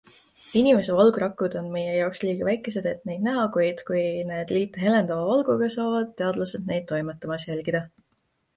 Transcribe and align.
Inimese 0.59 0.93
valgurakud 0.99 1.57
on 1.59 1.67
meie 1.75 1.91
jaoks 1.97 2.23
liiga 2.23 2.47
väikesed, 2.47 2.87
et 2.93 3.05
neid 3.09 3.27
näha, 3.27 3.43
kuid 3.57 3.85
kui 3.91 4.01
need 4.31 4.55
liita 4.57 4.83
helendava 4.87 5.29
valguga, 5.35 5.71
saavad 5.77 6.13
teadlased 6.23 6.69
neid 6.75 6.91
toimetamas 6.95 7.51
jälgida. 7.53 7.87